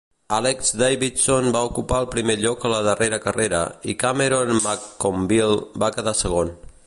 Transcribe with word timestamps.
Alex 0.35 0.69
Davison 0.81 1.49
va 1.57 1.61
ocupar 1.67 1.99
el 2.05 2.09
primer 2.15 2.37
lloc 2.45 2.65
a 2.69 2.71
la 2.73 2.79
darrera 2.89 3.21
carrera 3.27 3.61
i 3.93 3.97
Cameron 4.07 4.53
McConville 4.57 5.63
va 5.85 5.95
quedar 5.99 6.19
segon. 6.23 6.57